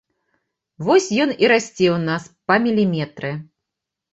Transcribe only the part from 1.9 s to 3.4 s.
ў нас па міліметры.